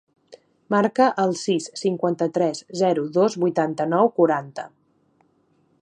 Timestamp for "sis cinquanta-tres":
1.41-2.63